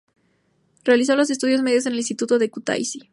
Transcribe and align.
Realizó 0.83 1.15
los 1.15 1.29
estudios 1.29 1.61
medios 1.61 1.85
en 1.85 1.91
el 1.91 1.99
instituto 1.99 2.39
de 2.39 2.49
Kutaisi. 2.49 3.01